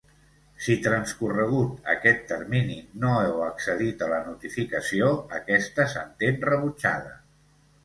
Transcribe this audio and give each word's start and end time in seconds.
Si 0.67 0.75
transcorregut 0.85 1.91
aquest 1.93 2.23
termini 2.31 2.79
no 3.05 3.13
heu 3.27 3.45
accedit 3.49 4.03
a 4.07 4.09
la 4.15 4.23
notificació, 4.31 5.13
aquesta 5.43 5.89
s'entén 5.95 6.43
rebutjada. 6.53 7.17